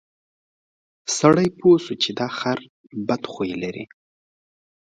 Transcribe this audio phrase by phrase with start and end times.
[1.17, 2.59] سړي پوه شو چې دا خر
[3.07, 3.85] بد خوی لري.